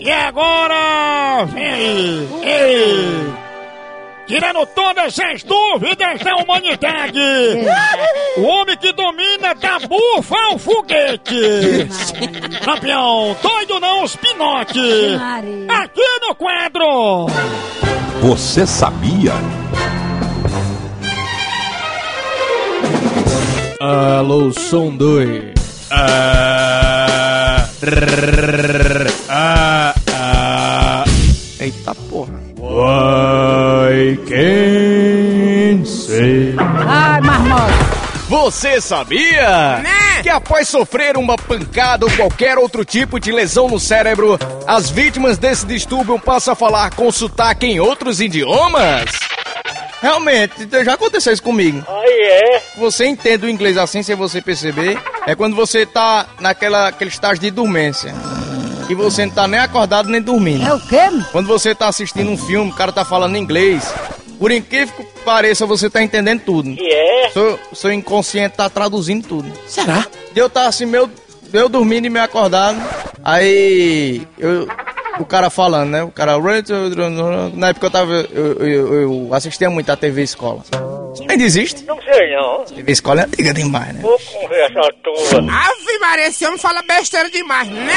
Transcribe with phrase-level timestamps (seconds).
[0.00, 2.28] E agora, vem aí.
[2.42, 3.32] Ei.
[4.26, 7.20] Tirando todas as dúvidas da humanidade.
[8.38, 11.88] O homem que domina da bufa ao foguete.
[12.64, 14.80] Campeão, doido não os pinote.
[15.68, 17.26] Aqui no quadro.
[18.22, 19.32] Você sabia?
[23.80, 25.52] Alô, som 2.
[25.90, 27.68] Ah, ah,
[29.28, 29.71] ah.
[31.78, 32.32] Eita porra.
[32.58, 36.54] Why can't say?
[36.86, 38.02] Ai, marmota.
[38.28, 39.82] Você sabia?
[40.22, 45.36] Que após sofrer uma pancada ou qualquer outro tipo de lesão no cérebro, as vítimas
[45.36, 49.04] desse distúrbio passam a falar com sotaque em outros idiomas?
[50.00, 51.84] Realmente, já aconteceu isso comigo.
[51.86, 52.62] Aí é.
[52.78, 54.98] Você entende o inglês assim sem você perceber?
[55.26, 58.14] É quando você tá naquela aquele estágio de dormência.
[58.88, 60.66] E você não tá nem acordado nem dormindo.
[60.66, 61.10] É o quê?
[61.30, 63.92] Quando você tá assistindo um filme, o cara tá falando inglês.
[64.38, 66.70] Por incrível que pareça, você tá entendendo tudo.
[66.70, 67.30] E é.
[67.30, 69.50] Seu, seu inconsciente tá traduzindo tudo.
[69.68, 70.06] Será?
[70.34, 71.08] E eu tava assim, meu,
[71.52, 72.80] eu dormindo e meio acordado.
[73.24, 74.66] Aí eu,
[75.18, 76.02] o cara falando, né?
[76.02, 76.32] O cara.
[77.54, 78.12] Na época eu tava.
[78.12, 80.62] Eu, eu, eu assistia muito a TV Escola.
[81.28, 81.84] Ainda existe?
[81.84, 82.64] Não sei não.
[82.64, 84.00] TV Escola é antiga demais, né?
[84.00, 85.38] Vou conversa tua.
[85.38, 87.92] Ave Maria, esse homem fala besteira demais, né?